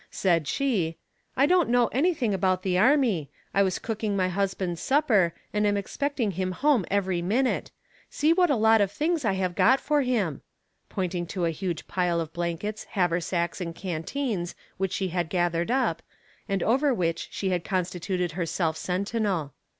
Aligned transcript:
Said 0.09 0.47
she: 0.47 0.97
"I 1.37 1.45
don't 1.45 1.69
know 1.69 1.85
anything 1.91 2.33
about 2.33 2.63
the 2.63 2.75
army; 2.75 3.29
I 3.53 3.59
am 3.59 3.69
cooking 3.83 4.15
my 4.17 4.29
husband's 4.29 4.81
supper, 4.81 5.31
and 5.53 5.67
am 5.67 5.77
expecting 5.77 6.31
him 6.31 6.53
home 6.53 6.85
every 6.89 7.21
minute; 7.21 7.69
see 8.09 8.33
what 8.33 8.49
a 8.49 8.55
lot 8.55 8.81
of 8.81 8.91
things 8.91 9.23
I 9.25 9.33
have 9.33 9.53
got 9.53 9.79
for 9.79 10.01
him," 10.01 10.41
pointing 10.89 11.27
to 11.27 11.45
a 11.45 11.51
huge 11.51 11.87
pile 11.87 12.19
of 12.19 12.33
blankets, 12.33 12.85
haversacks 12.85 13.61
and 13.61 13.75
canteens 13.75 14.55
which 14.77 14.93
she 14.93 15.09
had 15.09 15.29
gathered 15.29 15.69
up, 15.69 16.01
and 16.49 16.63
over 16.63 16.91
which 16.95 17.27
she 17.29 17.49
had 17.51 17.63
constituted 17.63 18.31
herself 18.31 18.77
sentinel. 18.77 19.53